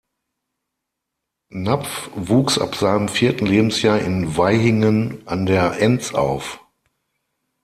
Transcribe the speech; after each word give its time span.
Napf 1.53 2.09
wuchs 2.15 2.57
ab 2.57 2.73
seinem 2.73 3.07
vierten 3.07 3.45
Lebensjahr 3.45 3.99
in 3.99 4.35
Vaihingen 4.35 5.21
an 5.27 5.45
der 5.45 5.79
Enz 5.79 6.11
auf. 6.15 6.59